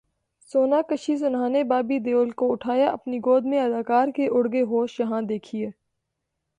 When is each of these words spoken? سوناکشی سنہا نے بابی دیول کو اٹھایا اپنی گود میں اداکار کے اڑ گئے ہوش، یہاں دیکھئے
سوناکشی 0.51 1.15
سنہا 1.17 1.47
نے 1.47 1.63
بابی 1.63 1.99
دیول 1.99 2.29
کو 2.39 2.51
اٹھایا 2.51 2.89
اپنی 2.91 3.19
گود 3.25 3.45
میں 3.45 3.59
اداکار 3.59 4.07
کے 4.15 4.27
اڑ 4.29 4.45
گئے 4.53 4.61
ہوش، 4.63 4.99
یہاں 4.99 5.21
دیکھئے 5.23 5.69